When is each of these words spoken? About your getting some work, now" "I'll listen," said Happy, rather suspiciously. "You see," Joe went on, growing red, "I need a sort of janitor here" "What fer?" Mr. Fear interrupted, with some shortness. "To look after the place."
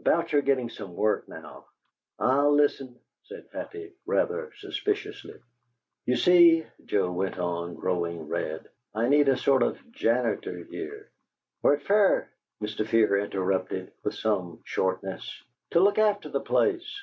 About 0.00 0.32
your 0.32 0.42
getting 0.42 0.68
some 0.68 0.96
work, 0.96 1.28
now" 1.28 1.66
"I'll 2.18 2.52
listen," 2.52 2.98
said 3.22 3.46
Happy, 3.52 3.92
rather 4.06 4.50
suspiciously. 4.56 5.38
"You 6.04 6.16
see," 6.16 6.66
Joe 6.84 7.12
went 7.12 7.38
on, 7.38 7.76
growing 7.76 8.26
red, 8.26 8.66
"I 8.92 9.08
need 9.08 9.28
a 9.28 9.36
sort 9.36 9.62
of 9.62 9.78
janitor 9.92 10.64
here" 10.64 11.12
"What 11.60 11.82
fer?" 11.82 12.28
Mr. 12.60 12.84
Fear 12.84 13.18
interrupted, 13.20 13.92
with 14.02 14.14
some 14.14 14.62
shortness. 14.64 15.44
"To 15.70 15.78
look 15.78 15.98
after 15.98 16.28
the 16.28 16.40
place." 16.40 16.98